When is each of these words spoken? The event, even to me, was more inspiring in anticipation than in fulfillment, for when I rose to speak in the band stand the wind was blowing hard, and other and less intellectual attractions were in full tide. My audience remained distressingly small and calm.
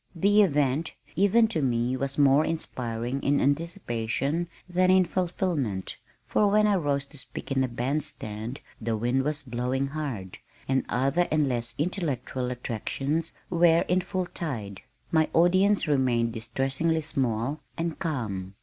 The 0.15 0.41
event, 0.41 0.95
even 1.15 1.47
to 1.49 1.61
me, 1.61 1.95
was 1.95 2.17
more 2.17 2.43
inspiring 2.43 3.21
in 3.21 3.39
anticipation 3.39 4.47
than 4.67 4.89
in 4.89 5.05
fulfillment, 5.05 5.97
for 6.25 6.49
when 6.49 6.65
I 6.65 6.73
rose 6.77 7.05
to 7.05 7.19
speak 7.19 7.51
in 7.51 7.61
the 7.61 7.67
band 7.67 8.03
stand 8.03 8.61
the 8.81 8.97
wind 8.97 9.21
was 9.21 9.43
blowing 9.43 9.89
hard, 9.89 10.39
and 10.67 10.85
other 10.89 11.27
and 11.29 11.47
less 11.47 11.75
intellectual 11.77 12.49
attractions 12.49 13.33
were 13.51 13.81
in 13.81 14.01
full 14.01 14.25
tide. 14.25 14.81
My 15.11 15.29
audience 15.33 15.87
remained 15.87 16.33
distressingly 16.33 17.01
small 17.01 17.59
and 17.77 17.99
calm. 17.99 18.55